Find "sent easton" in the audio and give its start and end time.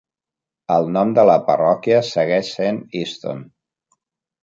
2.59-3.49